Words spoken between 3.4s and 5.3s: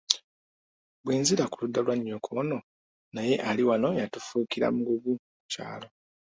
ali wano yatufuukira mugugu